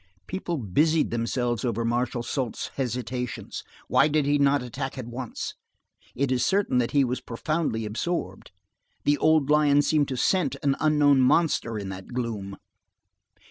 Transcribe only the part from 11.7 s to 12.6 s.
in that gloom.